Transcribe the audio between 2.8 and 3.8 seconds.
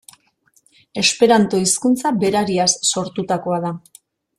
sortutakoa da.